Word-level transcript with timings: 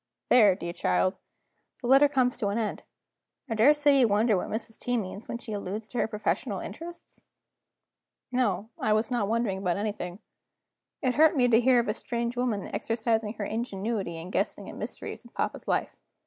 There, 0.29 0.55
dear 0.55 0.73
child, 0.73 1.13
the 1.79 1.85
letter 1.87 2.07
comes 2.07 2.35
to 2.37 2.47
an 2.47 2.57
end. 2.57 2.81
I 3.47 3.53
daresay 3.53 3.99
you 3.99 4.07
wonder 4.07 4.35
what 4.35 4.49
Mrs. 4.49 4.79
T. 4.79 4.97
means, 4.97 5.27
when 5.27 5.37
she 5.37 5.53
alludes 5.53 5.87
to 5.89 5.99
her 5.99 6.07
professional 6.07 6.59
interests?" 6.59 7.23
No: 8.31 8.71
I 8.79 8.93
was 8.93 9.11
not 9.11 9.27
wondering 9.27 9.59
about 9.59 9.77
anything. 9.77 10.17
It 11.03 11.13
hurt 11.13 11.37
me 11.37 11.47
to 11.49 11.61
hear 11.61 11.79
of 11.79 11.87
a 11.87 11.93
strange 11.93 12.35
woman 12.35 12.67
exercising 12.73 13.33
her 13.33 13.45
ingenuity 13.45 14.17
in 14.17 14.31
guessing 14.31 14.67
at 14.71 14.75
mysteries 14.75 15.23
in 15.23 15.29
papa's 15.29 15.67
life. 15.67 15.95